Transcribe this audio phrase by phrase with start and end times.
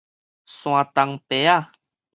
[0.47, 0.95] 山東
[1.27, 1.69] 白仔